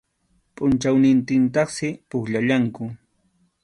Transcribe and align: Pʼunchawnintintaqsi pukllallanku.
Pʼunchawnintintaqsi 0.55 1.87
pukllallanku. 2.09 2.83